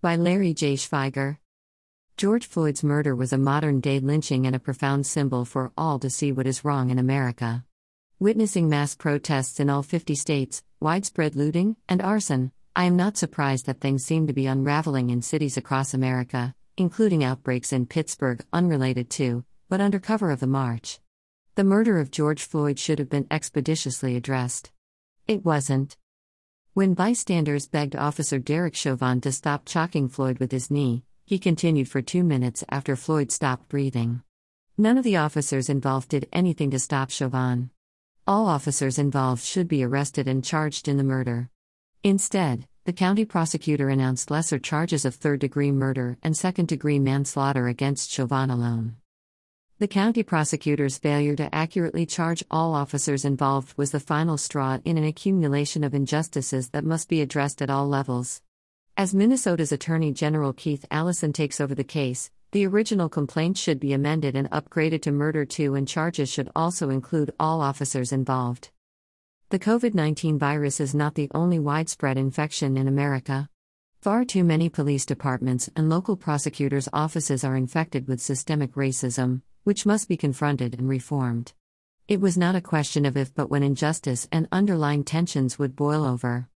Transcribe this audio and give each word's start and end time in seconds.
By 0.00 0.14
Larry 0.14 0.54
J. 0.54 0.74
Schweiger. 0.74 1.38
George 2.16 2.46
Floyd's 2.46 2.84
murder 2.84 3.16
was 3.16 3.32
a 3.32 3.36
modern 3.36 3.80
day 3.80 3.98
lynching 3.98 4.46
and 4.46 4.54
a 4.54 4.60
profound 4.60 5.08
symbol 5.08 5.44
for 5.44 5.72
all 5.76 5.98
to 5.98 6.08
see 6.08 6.30
what 6.30 6.46
is 6.46 6.64
wrong 6.64 6.90
in 6.90 7.00
America. 7.00 7.64
Witnessing 8.20 8.68
mass 8.68 8.94
protests 8.94 9.58
in 9.58 9.68
all 9.68 9.82
50 9.82 10.14
states, 10.14 10.62
widespread 10.78 11.34
looting, 11.34 11.74
and 11.88 12.00
arson, 12.00 12.52
I 12.76 12.84
am 12.84 12.94
not 12.94 13.16
surprised 13.16 13.66
that 13.66 13.80
things 13.80 14.04
seem 14.04 14.28
to 14.28 14.32
be 14.32 14.46
unraveling 14.46 15.10
in 15.10 15.20
cities 15.20 15.56
across 15.56 15.92
America, 15.92 16.54
including 16.76 17.24
outbreaks 17.24 17.72
in 17.72 17.86
Pittsburgh 17.86 18.44
unrelated 18.52 19.10
to, 19.10 19.44
but 19.68 19.80
under 19.80 19.98
cover 19.98 20.30
of 20.30 20.38
the 20.38 20.46
march. 20.46 21.00
The 21.56 21.64
murder 21.64 21.98
of 21.98 22.12
George 22.12 22.44
Floyd 22.44 22.78
should 22.78 23.00
have 23.00 23.10
been 23.10 23.26
expeditiously 23.32 24.14
addressed. 24.14 24.70
It 25.26 25.44
wasn't. 25.44 25.96
When 26.78 26.94
bystanders 26.94 27.66
begged 27.66 27.96
Officer 27.96 28.38
Derek 28.38 28.76
Chauvin 28.76 29.20
to 29.22 29.32
stop 29.32 29.64
chalking 29.64 30.08
Floyd 30.08 30.38
with 30.38 30.52
his 30.52 30.70
knee, 30.70 31.02
he 31.26 31.36
continued 31.36 31.88
for 31.88 32.00
two 32.00 32.22
minutes 32.22 32.62
after 32.70 32.94
Floyd 32.94 33.32
stopped 33.32 33.68
breathing. 33.68 34.22
None 34.76 34.96
of 34.96 35.02
the 35.02 35.16
officers 35.16 35.68
involved 35.68 36.10
did 36.10 36.28
anything 36.32 36.70
to 36.70 36.78
stop 36.78 37.10
Chauvin. 37.10 37.70
All 38.28 38.46
officers 38.46 38.96
involved 38.96 39.42
should 39.42 39.66
be 39.66 39.82
arrested 39.82 40.28
and 40.28 40.44
charged 40.44 40.86
in 40.86 40.98
the 40.98 41.02
murder. 41.02 41.50
Instead, 42.04 42.68
the 42.84 42.92
county 42.92 43.24
prosecutor 43.24 43.88
announced 43.88 44.30
lesser 44.30 44.60
charges 44.60 45.04
of 45.04 45.16
third 45.16 45.40
degree 45.40 45.72
murder 45.72 46.16
and 46.22 46.36
second 46.36 46.68
degree 46.68 47.00
manslaughter 47.00 47.66
against 47.66 48.12
Chauvin 48.12 48.50
alone. 48.50 48.97
The 49.80 49.86
county 49.86 50.24
prosecutor's 50.24 50.98
failure 50.98 51.36
to 51.36 51.54
accurately 51.54 52.04
charge 52.04 52.42
all 52.50 52.74
officers 52.74 53.24
involved 53.24 53.78
was 53.78 53.92
the 53.92 54.00
final 54.00 54.36
straw 54.36 54.80
in 54.84 54.98
an 54.98 55.04
accumulation 55.04 55.84
of 55.84 55.94
injustices 55.94 56.70
that 56.70 56.84
must 56.84 57.08
be 57.08 57.20
addressed 57.20 57.62
at 57.62 57.70
all 57.70 57.86
levels. 57.86 58.42
As 58.96 59.14
Minnesota's 59.14 59.70
Attorney 59.70 60.12
General 60.12 60.52
Keith 60.52 60.84
Ellison 60.90 61.32
takes 61.32 61.60
over 61.60 61.76
the 61.76 61.84
case, 61.84 62.28
the 62.50 62.66
original 62.66 63.08
complaint 63.08 63.56
should 63.56 63.78
be 63.78 63.92
amended 63.92 64.34
and 64.34 64.50
upgraded 64.50 65.00
to 65.02 65.12
murder 65.12 65.44
2 65.44 65.76
and 65.76 65.86
charges 65.86 66.28
should 66.28 66.50
also 66.56 66.90
include 66.90 67.32
all 67.38 67.60
officers 67.60 68.10
involved. 68.10 68.70
The 69.50 69.60
COVID 69.60 69.94
19 69.94 70.40
virus 70.40 70.80
is 70.80 70.92
not 70.92 71.14
the 71.14 71.30
only 71.36 71.60
widespread 71.60 72.18
infection 72.18 72.76
in 72.76 72.88
America. 72.88 73.48
Far 74.00 74.24
too 74.24 74.42
many 74.42 74.68
police 74.68 75.06
departments 75.06 75.70
and 75.76 75.88
local 75.88 76.16
prosecutors' 76.16 76.88
offices 76.92 77.44
are 77.44 77.56
infected 77.56 78.08
with 78.08 78.20
systemic 78.20 78.72
racism, 78.72 79.42
which 79.64 79.86
must 79.86 80.08
be 80.08 80.16
confronted 80.16 80.78
and 80.78 80.88
reformed. 80.88 81.52
It 82.08 82.20
was 82.20 82.38
not 82.38 82.54
a 82.54 82.60
question 82.60 83.04
of 83.04 83.16
if 83.16 83.34
but 83.34 83.50
when 83.50 83.62
injustice 83.62 84.26
and 84.32 84.48
underlying 84.50 85.04
tensions 85.04 85.58
would 85.58 85.76
boil 85.76 86.04
over. 86.04 86.48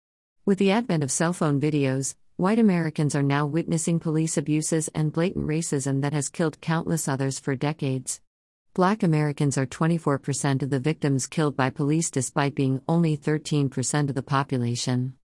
With 0.44 0.58
the 0.58 0.70
advent 0.70 1.02
of 1.02 1.10
cell 1.10 1.32
phone 1.32 1.60
videos, 1.60 2.14
white 2.36 2.58
Americans 2.58 3.14
are 3.14 3.22
now 3.22 3.46
witnessing 3.46 4.00
police 4.00 4.36
abuses 4.36 4.88
and 4.94 5.12
blatant 5.12 5.46
racism 5.46 6.00
that 6.00 6.12
has 6.12 6.28
killed 6.28 6.60
countless 6.60 7.06
others 7.06 7.38
for 7.38 7.54
decades. 7.54 8.20
Black 8.74 9.02
Americans 9.02 9.58
are 9.58 9.66
24% 9.66 10.62
of 10.62 10.70
the 10.70 10.80
victims 10.80 11.26
killed 11.26 11.54
by 11.54 11.68
police 11.68 12.10
despite 12.10 12.54
being 12.54 12.80
only 12.88 13.18
13% 13.18 14.08
of 14.08 14.14
the 14.14 14.22
population. 14.22 15.14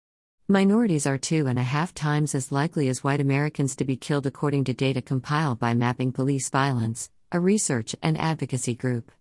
Minorities 0.47 1.07
are 1.07 1.17
two 1.17 1.47
and 1.47 1.57
a 1.57 1.63
half 1.63 1.93
times 1.93 2.35
as 2.35 2.51
likely 2.51 2.87
as 2.89 3.03
white 3.03 3.19
Americans 3.19 3.75
to 3.75 3.85
be 3.85 3.97
killed 3.97 4.27
according 4.27 4.65
to 4.65 4.73
data 4.73 5.01
compiled 5.01 5.57
by 5.57 5.73
Mapping 5.73 6.11
Police 6.11 6.49
Violence, 6.49 7.09
a 7.31 7.39
research 7.39 7.95
and 8.01 8.17
advocacy 8.17 8.73
group. 8.73 9.11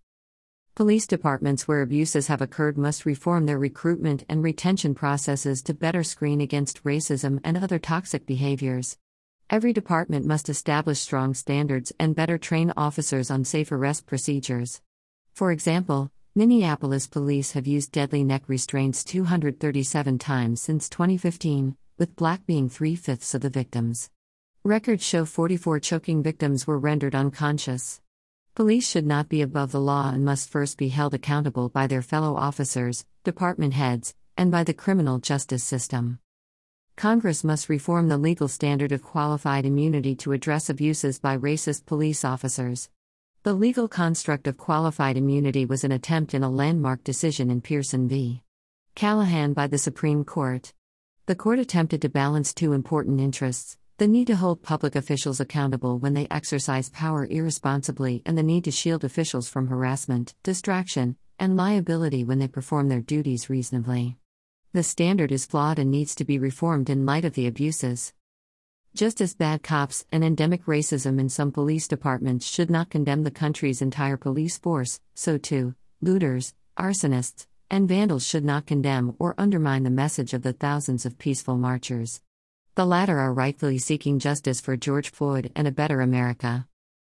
Police 0.75 1.07
departments 1.07 1.69
where 1.69 1.83
abuses 1.83 2.29
have 2.29 2.41
occurred 2.41 2.79
must 2.79 3.05
reform 3.05 3.45
their 3.45 3.59
recruitment 3.59 4.25
and 4.29 4.43
retention 4.43 4.95
processes 4.95 5.61
to 5.63 5.75
better 5.75 6.03
screen 6.03 6.41
against 6.41 6.85
racism 6.85 7.39
and 7.45 7.57
other 7.59 7.79
toxic 7.79 8.25
behaviors. 8.25 8.97
Every 9.51 9.73
department 9.73 10.25
must 10.25 10.49
establish 10.49 11.01
strong 11.01 11.35
standards 11.35 11.93
and 11.99 12.15
better 12.15 12.39
train 12.39 12.73
officers 12.77 13.31
on 13.31 13.45
safe 13.45 13.73
arrest 13.73 14.07
procedures. 14.07 14.81
For 15.35 15.53
example, 15.53 16.11
Minneapolis 16.35 17.07
police 17.07 17.53
have 17.53 17.67
used 17.67 17.93
deadly 17.93 18.25
neck 18.25 18.45
restraints 18.47 19.05
237 19.05 20.19
times 20.19 20.63
since 20.63 20.89
2015, 20.89 21.77
with 21.99 22.17
black 22.17 22.47
being 22.47 22.69
three 22.69 22.95
fifths 22.95 23.35
of 23.35 23.41
the 23.41 23.51
victims. 23.51 24.09
Records 24.65 25.05
show 25.05 25.25
44 25.25 25.81
choking 25.81 26.23
victims 26.23 26.67
were 26.67 26.79
rendered 26.79 27.15
unconscious. 27.15 28.01
Police 28.59 28.91
should 28.91 29.07
not 29.07 29.29
be 29.29 29.41
above 29.41 29.71
the 29.71 29.81
law 29.81 30.11
and 30.11 30.25
must 30.25 30.51
first 30.51 30.79
be 30.79 30.89
held 30.89 31.15
accountable 31.15 31.69
by 31.69 31.87
their 31.87 32.03
fellow 32.03 32.35
officers, 32.35 33.07
department 33.23 33.73
heads, 33.75 34.17
and 34.37 34.51
by 34.51 34.65
the 34.65 34.75
criminal 34.75 35.21
justice 35.21 35.63
system. 35.63 36.19
Congress 36.97 37.45
must 37.45 37.69
reform 37.69 38.09
the 38.09 38.19
legal 38.19 38.49
standard 38.49 38.91
of 38.91 39.01
qualified 39.01 39.65
immunity 39.65 40.17
to 40.17 40.33
address 40.33 40.69
abuses 40.69 41.21
by 41.21 41.39
racist 41.39 41.87
police 41.87 42.25
officers. 42.25 42.91
The 43.45 43.55
legal 43.55 43.87
construct 43.87 44.49
of 44.49 44.57
qualified 44.57 45.17
immunity 45.17 45.65
was 45.65 45.85
an 45.85 45.93
attempt 45.93 46.35
in 46.35 46.43
a 46.43 46.51
landmark 46.51 47.05
decision 47.05 47.53
in 47.53 47.61
Pearson 47.61 48.09
v. 48.09 48.43
Callahan 48.97 49.53
by 49.53 49.69
the 49.69 49.79
Supreme 49.79 50.25
Court. 50.25 50.73
The 51.27 51.37
court 51.37 51.61
attempted 51.61 52.03
to 52.03 52.09
balance 52.09 52.53
two 52.53 52.73
important 52.73 53.21
interests 53.21 53.79
the 53.99 54.07
need 54.07 54.29
to 54.29 54.37
hold 54.37 54.63
public 54.63 54.95
officials 54.95 55.41
accountable 55.41 55.99
when 55.99 56.15
they 56.15 56.29
exercise 56.31 56.89
power 56.89 57.27
irresponsibly, 57.27 58.23
and 58.25 58.39
the 58.39 58.45
need 58.45 58.63
to 58.63 58.71
shield 58.71 59.03
officials 59.03 59.49
from 59.49 59.67
harassment, 59.67 60.37
distraction, 60.45 61.17
and 61.37 61.57
liability 61.57 62.23
when 62.23 62.39
they 62.39 62.47
perform 62.47 62.89
their 62.89 63.01
duties 63.01 63.51
reasonably. 63.51 64.17
The 64.73 64.85
standard 64.85 65.33
is 65.33 65.47
flawed 65.47 65.81
and 65.81 65.91
needs 65.91 66.15
to 66.15 66.25
be 66.25 66.39
reformed 66.39 66.89
in 66.89 67.07
light 67.07 67.25
of 67.25 67.35
the 67.35 67.49
abuses. 67.49 68.13
Just 68.95 69.21
as 69.21 69.35
bad 69.35 69.65
cops 69.65 70.05
and 70.13 70.23
endemic 70.23 70.67
racism 70.67 71.19
in 71.19 71.29
some 71.29 71.51
police 71.51 71.89
departments 71.89 72.47
should 72.47 72.71
not 72.71 72.91
condemn 72.91 73.25
the 73.25 73.33
country's 73.33 73.83
entire 73.83 74.17
police 74.17 74.59
force, 74.59 75.01
so 75.17 75.39
too, 75.39 75.75
looters, 76.01 76.55
arsonists, 76.79 77.47
and 77.69 77.89
vandals 77.89 78.25
should 78.25 78.45
not 78.45 78.65
condemn 78.65 79.17
or 79.19 79.35
undermine 79.37 79.83
the 79.83 79.91
message 79.91 80.35
of 80.35 80.43
the 80.43 80.53
thousands 80.53 81.05
of 81.05 81.19
peaceful 81.19 81.57
marchers. 81.57 82.21
The 82.79 82.87
latter 82.87 83.19
are 83.19 83.35
rightfully 83.35 83.79
seeking 83.79 84.21
justice 84.21 84.61
for 84.61 84.77
George 84.77 85.11
Floyd 85.11 85.51
and 85.57 85.67
a 85.67 85.73
better 85.73 86.01
America. 86.01 86.69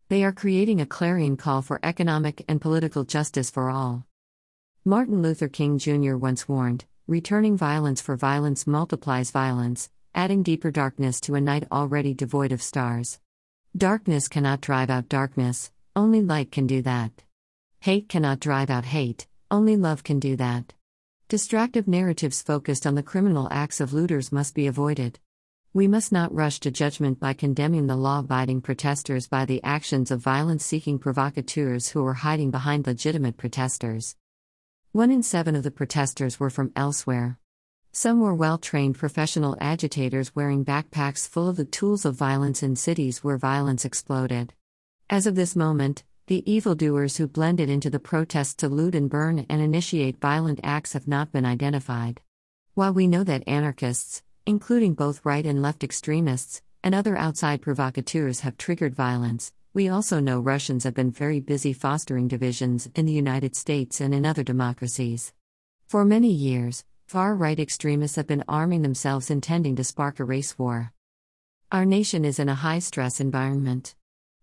They 0.08 0.22
are 0.22 0.30
creating 0.30 0.80
a 0.80 0.86
clarion 0.86 1.36
call 1.36 1.60
for 1.60 1.80
economic 1.82 2.44
and 2.46 2.60
political 2.60 3.02
justice 3.02 3.50
for 3.50 3.68
all. 3.68 4.06
Martin 4.84 5.22
Luther 5.22 5.48
King 5.48 5.78
Jr. 5.78 6.14
once 6.14 6.48
warned 6.48 6.84
returning 7.08 7.56
violence 7.56 8.00
for 8.00 8.14
violence 8.14 8.64
multiplies 8.64 9.32
violence, 9.32 9.90
adding 10.14 10.44
deeper 10.44 10.70
darkness 10.70 11.20
to 11.22 11.34
a 11.34 11.40
night 11.40 11.66
already 11.72 12.14
devoid 12.14 12.52
of 12.52 12.62
stars. 12.62 13.18
Darkness 13.76 14.28
cannot 14.28 14.60
drive 14.60 14.88
out 14.88 15.08
darkness, 15.08 15.72
only 15.96 16.22
light 16.22 16.52
can 16.52 16.68
do 16.68 16.80
that. 16.82 17.24
Hate 17.80 18.08
cannot 18.08 18.38
drive 18.38 18.70
out 18.70 18.84
hate, 18.84 19.26
only 19.50 19.76
love 19.76 20.04
can 20.04 20.20
do 20.20 20.36
that. 20.36 20.74
Distractive 21.28 21.88
narratives 21.88 22.40
focused 22.40 22.86
on 22.86 22.94
the 22.94 23.02
criminal 23.02 23.48
acts 23.50 23.80
of 23.80 23.92
looters 23.92 24.30
must 24.30 24.54
be 24.54 24.68
avoided. 24.68 25.18
We 25.76 25.88
must 25.88 26.10
not 26.10 26.34
rush 26.34 26.60
to 26.60 26.70
judgment 26.70 27.20
by 27.20 27.34
condemning 27.34 27.86
the 27.86 27.96
law 27.96 28.20
abiding 28.20 28.62
protesters 28.62 29.28
by 29.28 29.44
the 29.44 29.62
actions 29.62 30.10
of 30.10 30.20
violence 30.20 30.64
seeking 30.64 30.98
provocateurs 30.98 31.90
who 31.90 32.02
are 32.06 32.14
hiding 32.14 32.50
behind 32.50 32.86
legitimate 32.86 33.36
protesters. 33.36 34.16
One 34.92 35.10
in 35.10 35.22
seven 35.22 35.54
of 35.54 35.64
the 35.64 35.70
protesters 35.70 36.40
were 36.40 36.48
from 36.48 36.72
elsewhere. 36.74 37.38
Some 37.92 38.20
were 38.20 38.34
well 38.34 38.56
trained 38.56 38.96
professional 38.96 39.54
agitators 39.60 40.34
wearing 40.34 40.64
backpacks 40.64 41.28
full 41.28 41.46
of 41.46 41.56
the 41.56 41.66
tools 41.66 42.06
of 42.06 42.14
violence 42.14 42.62
in 42.62 42.74
cities 42.74 43.22
where 43.22 43.36
violence 43.36 43.84
exploded. 43.84 44.54
As 45.10 45.26
of 45.26 45.34
this 45.34 45.54
moment, 45.54 46.04
the 46.26 46.42
evildoers 46.50 47.18
who 47.18 47.28
blended 47.28 47.68
into 47.68 47.90
the 47.90 48.00
protests 48.00 48.54
to 48.54 48.70
loot 48.70 48.94
and 48.94 49.10
burn 49.10 49.44
and 49.50 49.60
initiate 49.60 50.22
violent 50.22 50.58
acts 50.62 50.94
have 50.94 51.06
not 51.06 51.32
been 51.32 51.44
identified. 51.44 52.22
While 52.72 52.94
we 52.94 53.06
know 53.06 53.24
that 53.24 53.46
anarchists, 53.46 54.22
including 54.46 54.94
both 54.94 55.20
right 55.24 55.44
and 55.44 55.60
left 55.60 55.82
extremists, 55.82 56.62
and 56.84 56.94
other 56.94 57.16
outside 57.16 57.60
provocateurs 57.60 58.40
have 58.40 58.56
triggered 58.56 58.94
violence. 58.94 59.52
We 59.74 59.88
also 59.88 60.20
know 60.20 60.40
Russians 60.40 60.84
have 60.84 60.94
been 60.94 61.10
very 61.10 61.40
busy 61.40 61.72
fostering 61.72 62.28
divisions 62.28 62.88
in 62.94 63.04
the 63.04 63.12
United 63.12 63.56
States 63.56 64.00
and 64.00 64.14
in 64.14 64.24
other 64.24 64.42
democracies. 64.42 65.32
For 65.86 66.04
many 66.04 66.30
years, 66.32 66.84
far 67.06 67.34
right 67.34 67.58
extremists 67.58 68.16
have 68.16 68.26
been 68.26 68.44
arming 68.48 68.82
themselves 68.82 69.30
intending 69.30 69.76
to 69.76 69.84
spark 69.84 70.20
a 70.20 70.24
race 70.24 70.58
war. 70.58 70.92
Our 71.72 71.84
nation 71.84 72.24
is 72.24 72.38
in 72.38 72.48
a 72.48 72.54
high 72.54 72.78
stress 72.78 73.20
environment. 73.20 73.96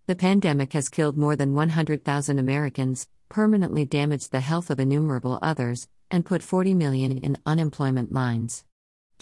The 0.06 0.15
pandemic 0.15 0.73
has 0.73 0.89
killed 0.89 1.17
more 1.17 1.38
than 1.38 1.53
100,000 1.53 2.38
Americans, 2.38 3.07
permanently 3.29 3.85
damaged 3.85 4.31
the 4.31 4.41
health 4.41 4.69
of 4.69 4.79
innumerable 4.79 5.39
others, 5.41 5.88
and 6.11 6.25
put 6.25 6.44
40 6.44 6.73
million 6.73 7.17
in 7.17 7.38
unemployment 7.45 8.11
lines. 8.11 8.65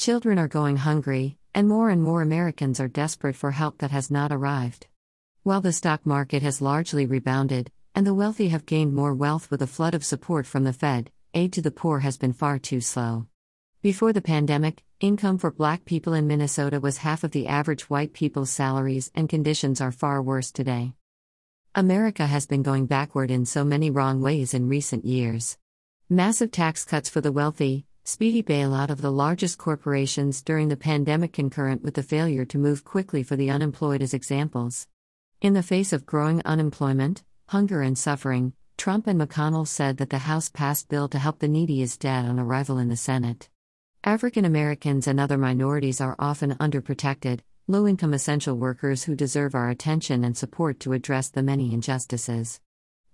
Children 0.01 0.39
are 0.39 0.47
going 0.47 0.77
hungry, 0.77 1.37
and 1.53 1.69
more 1.69 1.91
and 1.91 2.01
more 2.01 2.23
Americans 2.23 2.79
are 2.79 2.87
desperate 2.87 3.35
for 3.35 3.51
help 3.51 3.77
that 3.77 3.91
has 3.91 4.09
not 4.09 4.31
arrived. 4.31 4.87
While 5.43 5.61
the 5.61 5.71
stock 5.71 6.07
market 6.07 6.41
has 6.41 6.59
largely 6.59 7.05
rebounded, 7.05 7.71
and 7.93 8.07
the 8.07 8.15
wealthy 8.15 8.49
have 8.49 8.65
gained 8.65 8.95
more 8.95 9.13
wealth 9.13 9.51
with 9.51 9.61
a 9.61 9.67
flood 9.67 9.93
of 9.93 10.03
support 10.03 10.47
from 10.47 10.63
the 10.63 10.73
Fed, 10.73 11.11
aid 11.35 11.53
to 11.53 11.61
the 11.61 11.69
poor 11.69 11.99
has 11.99 12.17
been 12.17 12.33
far 12.33 12.57
too 12.57 12.81
slow. 12.81 13.27
Before 13.83 14.11
the 14.11 14.23
pandemic, 14.23 14.81
income 14.99 15.37
for 15.37 15.51
black 15.51 15.85
people 15.85 16.13
in 16.13 16.25
Minnesota 16.25 16.79
was 16.79 16.97
half 16.97 17.23
of 17.23 17.29
the 17.29 17.45
average 17.45 17.87
white 17.87 18.11
people's 18.11 18.49
salaries, 18.49 19.11
and 19.13 19.29
conditions 19.29 19.81
are 19.81 19.91
far 19.91 20.19
worse 20.19 20.51
today. 20.51 20.93
America 21.75 22.25
has 22.25 22.47
been 22.47 22.63
going 22.63 22.87
backward 22.87 23.29
in 23.29 23.45
so 23.45 23.63
many 23.63 23.91
wrong 23.91 24.19
ways 24.19 24.55
in 24.55 24.67
recent 24.67 25.05
years. 25.05 25.59
Massive 26.09 26.49
tax 26.49 26.85
cuts 26.85 27.07
for 27.07 27.21
the 27.21 27.31
wealthy, 27.31 27.85
speedy 28.11 28.43
bailout 28.43 28.89
of 28.89 29.01
the 29.01 29.09
largest 29.09 29.57
corporations 29.57 30.41
during 30.41 30.67
the 30.67 30.75
pandemic, 30.75 31.31
concurrent 31.31 31.81
with 31.81 31.93
the 31.93 32.03
failure 32.03 32.43
to 32.43 32.57
move 32.57 32.83
quickly 32.83 33.23
for 33.23 33.37
the 33.37 33.49
unemployed, 33.49 34.01
as 34.01 34.13
examples. 34.13 34.85
In 35.39 35.53
the 35.53 35.63
face 35.63 35.93
of 35.93 36.05
growing 36.05 36.41
unemployment, 36.43 37.23
hunger, 37.47 37.81
and 37.81 37.97
suffering, 37.97 38.51
Trump 38.77 39.07
and 39.07 39.17
McConnell 39.17 39.65
said 39.65 39.95
that 39.95 40.09
the 40.09 40.17
House 40.17 40.49
passed 40.49 40.89
bill 40.89 41.07
to 41.07 41.19
help 41.19 41.39
the 41.39 41.47
needy 41.47 41.81
is 41.81 41.95
dead 41.95 42.25
on 42.25 42.37
arrival 42.37 42.77
in 42.79 42.89
the 42.89 42.97
Senate. 42.97 43.49
African 44.03 44.43
Americans 44.43 45.07
and 45.07 45.17
other 45.17 45.37
minorities 45.37 46.01
are 46.01 46.17
often 46.19 46.55
underprotected, 46.55 47.39
low 47.69 47.87
income 47.87 48.13
essential 48.13 48.57
workers 48.57 49.05
who 49.05 49.15
deserve 49.15 49.55
our 49.55 49.69
attention 49.69 50.25
and 50.25 50.35
support 50.35 50.81
to 50.81 50.91
address 50.91 51.29
the 51.29 51.41
many 51.41 51.73
injustices. 51.73 52.59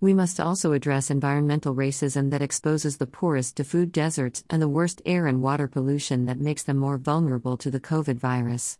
We 0.00 0.14
must 0.14 0.38
also 0.38 0.72
address 0.72 1.10
environmental 1.10 1.74
racism 1.74 2.30
that 2.30 2.40
exposes 2.40 2.98
the 2.98 3.06
poorest 3.06 3.56
to 3.56 3.64
food 3.64 3.90
deserts 3.90 4.44
and 4.48 4.62
the 4.62 4.68
worst 4.68 5.02
air 5.04 5.26
and 5.26 5.42
water 5.42 5.66
pollution 5.66 6.26
that 6.26 6.38
makes 6.38 6.62
them 6.62 6.76
more 6.76 6.98
vulnerable 6.98 7.56
to 7.56 7.68
the 7.68 7.80
COVID 7.80 8.16
virus. 8.16 8.78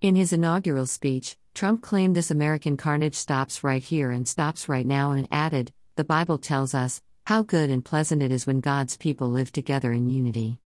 In 0.00 0.16
his 0.16 0.32
inaugural 0.32 0.86
speech, 0.86 1.36
Trump 1.54 1.80
claimed 1.80 2.16
this 2.16 2.32
American 2.32 2.76
carnage 2.76 3.14
stops 3.14 3.62
right 3.62 3.84
here 3.84 4.10
and 4.10 4.26
stops 4.26 4.68
right 4.68 4.86
now 4.86 5.12
and 5.12 5.28
added, 5.30 5.72
The 5.94 6.02
Bible 6.02 6.38
tells 6.38 6.74
us, 6.74 7.00
how 7.26 7.42
good 7.42 7.70
and 7.70 7.84
pleasant 7.84 8.20
it 8.20 8.32
is 8.32 8.44
when 8.44 8.58
God's 8.60 8.96
people 8.96 9.30
live 9.30 9.52
together 9.52 9.92
in 9.92 10.10
unity. 10.10 10.58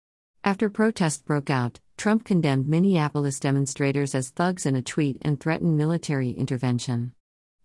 After 0.45 0.71
protests 0.71 1.23
broke 1.23 1.51
out, 1.51 1.81
Trump 1.97 2.25
condemned 2.25 2.69
Minneapolis 2.69 3.41
demonstrators 3.41 4.15
as 4.15 4.31
thugs 4.31 4.67
in 4.67 4.77
a 4.77 4.83
tweet 4.83 5.19
and 5.23 5.41
threatened 5.41 5.77
military 5.77 6.31
intervention. 6.31 7.13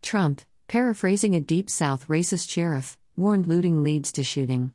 Trump, 0.01 0.41
paraphrasing 0.69 1.35
a 1.35 1.39
Deep 1.39 1.67
South 1.67 2.07
racist 2.07 2.47
sheriff, 2.47 2.95
warned 3.17 3.47
looting 3.47 3.81
leads 3.81 4.11
to 4.11 4.23
shooting. 4.23 4.71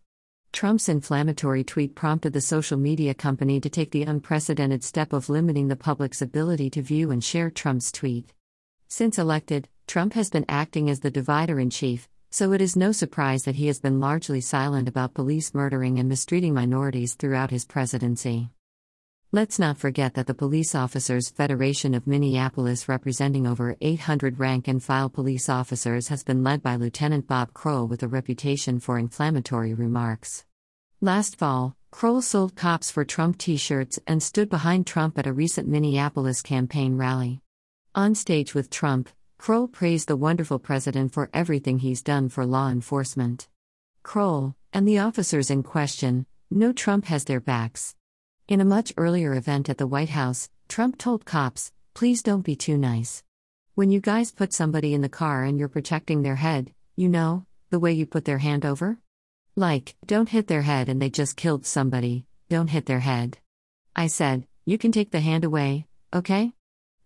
Trump's 0.53 0.89
inflammatory 0.89 1.63
tweet 1.63 1.95
prompted 1.95 2.33
the 2.33 2.41
social 2.41 2.77
media 2.77 3.15
company 3.15 3.61
to 3.61 3.71
take 3.71 3.93
the 3.93 4.03
unprecedented 4.03 4.83
step 4.83 5.13
of 5.13 5.29
limiting 5.29 5.69
the 5.69 5.77
public's 5.77 6.21
ability 6.21 6.69
to 6.71 6.83
view 6.83 7.13
and 7.13 7.23
share 7.23 7.49
Trump's 7.49 7.93
tweet. 7.93 8.33
Since 8.89 9.21
elected, 9.21 9.69
Trump 9.87 10.15
has 10.15 10.31
been 10.31 10.47
acting 10.49 10.91
as 10.91 10.99
the 10.99 11.13
divider 11.13 11.61
in 11.61 11.71
chief, 11.71 12.09
so 12.29 12.51
it 12.51 12.61
is 12.61 12.75
no 12.75 12.91
surprise 12.91 13.45
that 13.45 13.55
he 13.55 13.69
has 13.69 13.79
been 13.79 14.01
largely 14.01 14.41
silent 14.41 14.89
about 14.89 15.15
police 15.15 15.55
murdering 15.55 16.01
and 16.01 16.09
mistreating 16.09 16.55
minorities 16.55 17.15
throughout 17.15 17.53
his 17.53 17.65
presidency. 17.65 18.51
Let's 19.35 19.59
not 19.59 19.79
forget 19.79 20.15
that 20.15 20.29
the 20.29 20.33
Police 20.33 20.77
Officers 20.77 21.29
Federation 21.29 21.93
of 21.95 22.07
Minneapolis, 22.07 22.89
representing 22.89 23.49
over 23.49 23.77
800 23.81 24.39
rank 24.39 24.69
and 24.69 24.81
file 24.81 25.11
police 25.11 25.49
officers, 25.49 26.07
has 26.07 26.23
been 26.23 26.45
led 26.45 26.63
by 26.63 26.77
Lieutenant 26.77 27.27
Bob 27.27 27.53
Kroll 27.53 27.89
with 27.89 28.05
a 28.05 28.07
reputation 28.07 28.79
for 28.79 28.97
inflammatory 28.97 29.75
remarks. 29.75 30.45
Last 31.01 31.35
fall, 31.35 31.75
Kroll 31.91 32.23
sold 32.23 32.55
cops 32.55 32.93
for 32.93 33.05
Trump 33.05 33.39
t 33.39 33.57
shirts 33.57 33.99
and 34.07 34.23
stood 34.23 34.49
behind 34.49 34.87
Trump 34.87 35.19
at 35.19 35.27
a 35.27 35.33
recent 35.33 35.67
Minneapolis 35.67 36.41
campaign 36.41 36.97
rally. 36.97 37.41
On 37.93 38.15
stage 38.15 38.55
with 38.55 38.71
Trump, 38.71 39.09
Kroll 39.37 39.67
praised 39.67 40.07
the 40.07 40.15
wonderful 40.15 40.61
president 40.61 41.13
for 41.13 41.29
everything 41.35 41.81
he's 41.81 42.03
done 42.03 42.29
for 42.29 42.47
law 42.47 42.69
enforcement. 42.69 43.49
Kroll, 44.05 44.55
and 44.73 44.87
the 44.87 45.01
officers 45.01 45.51
in 45.51 45.65
question, 45.65 46.27
know 46.53 46.73
Trump 46.73 47.07
has 47.07 47.25
their 47.25 47.41
backs. 47.41 47.97
In 48.47 48.61
a 48.61 48.65
much 48.67 48.93
earlier 48.99 49.33
event 49.33 49.71
at 49.71 49.79
the 49.79 49.87
White 49.87 50.11
House, 50.11 50.51
Trump 50.69 50.99
told 50.99 51.25
cops, 51.25 51.73
please 51.95 52.23
don't 52.23 52.45
be 52.45 52.55
too 52.55 52.77
nice. 52.77 53.23
When 53.75 53.91
you 53.91 54.01
guys 54.01 54.33
put 54.33 54.53
somebody 54.53 54.93
in 54.93 55.01
the 55.01 55.09
car 55.09 55.45
and 55.45 55.59
you're 55.59 55.67
protecting 55.67 56.21
their 56.21 56.37
head, 56.37 56.75
you 56.95 57.09
know, 57.09 57.47
the 57.71 57.79
way 57.79 57.95
you 57.95 58.05
put 58.05 58.27
their 58.27 58.37
hand 58.37 58.67
over? 58.67 58.99
Like, 59.57 59.97
don't 60.05 60.29
hit 60.29 60.47
their 60.47 60.61
head 60.61 60.91
and 60.91 61.01
they 61.01 61.09
just 61.09 61.39
killed 61.39 61.65
somebody, 61.65 62.27
don't 62.51 62.69
hit 62.69 62.85
their 62.85 63.01
head. 63.01 63.39
I 63.97 64.09
said, 64.09 64.47
you 64.67 64.77
can 64.77 64.93
take 64.93 65.11
the 65.11 65.21
hand 65.21 65.45
away, 65.45 65.87
okay? 66.13 66.53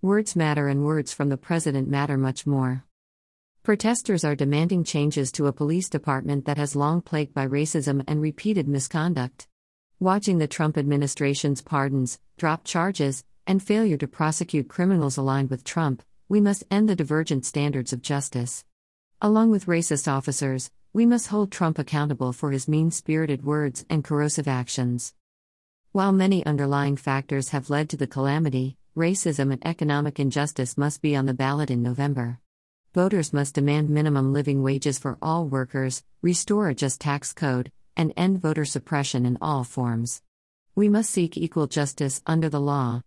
Words 0.02 0.34
matter, 0.34 0.66
and 0.66 0.84
words 0.84 1.12
from 1.12 1.28
the 1.28 1.36
president 1.36 1.86
matter 1.86 2.16
much 2.16 2.48
more. 2.48 2.84
Protesters 3.62 4.24
are 4.24 4.34
demanding 4.34 4.82
changes 4.82 5.30
to 5.32 5.46
a 5.46 5.52
police 5.52 5.88
department 5.88 6.46
that 6.46 6.58
has 6.58 6.74
long 6.74 7.00
plagued 7.00 7.32
by 7.32 7.46
racism 7.46 8.02
and 8.08 8.20
repeated 8.20 8.66
misconduct. 8.66 9.46
Watching 10.00 10.38
the 10.38 10.46
Trump 10.46 10.78
administration's 10.78 11.60
pardons, 11.60 12.20
drop 12.36 12.62
charges, 12.62 13.24
and 13.48 13.60
failure 13.60 13.96
to 13.96 14.06
prosecute 14.06 14.68
criminals 14.68 15.16
aligned 15.16 15.50
with 15.50 15.64
Trump, 15.64 16.04
we 16.28 16.40
must 16.40 16.62
end 16.70 16.88
the 16.88 16.94
divergent 16.94 17.44
standards 17.44 17.92
of 17.92 18.00
justice. 18.00 18.64
Along 19.20 19.50
with 19.50 19.66
racist 19.66 20.06
officers, 20.06 20.70
we 20.92 21.04
must 21.04 21.26
hold 21.26 21.50
Trump 21.50 21.80
accountable 21.80 22.32
for 22.32 22.52
his 22.52 22.68
mean 22.68 22.92
spirited 22.92 23.44
words 23.44 23.84
and 23.90 24.04
corrosive 24.04 24.46
actions. 24.46 25.14
While 25.90 26.12
many 26.12 26.46
underlying 26.46 26.96
factors 26.96 27.48
have 27.48 27.68
led 27.68 27.88
to 27.90 27.96
the 27.96 28.06
calamity, 28.06 28.76
racism 28.96 29.52
and 29.52 29.66
economic 29.66 30.20
injustice 30.20 30.78
must 30.78 31.02
be 31.02 31.16
on 31.16 31.26
the 31.26 31.34
ballot 31.34 31.72
in 31.72 31.82
November. 31.82 32.38
Voters 32.94 33.32
must 33.32 33.56
demand 33.56 33.90
minimum 33.90 34.32
living 34.32 34.62
wages 34.62 34.96
for 34.96 35.18
all 35.20 35.48
workers, 35.48 36.04
restore 36.22 36.68
a 36.68 36.74
just 36.74 37.00
tax 37.00 37.32
code, 37.32 37.72
and 37.98 38.14
end 38.16 38.40
voter 38.40 38.64
suppression 38.64 39.26
in 39.26 39.36
all 39.42 39.64
forms. 39.64 40.22
We 40.74 40.88
must 40.88 41.10
seek 41.10 41.36
equal 41.36 41.66
justice 41.66 42.22
under 42.24 42.48
the 42.48 42.60
law. 42.60 43.02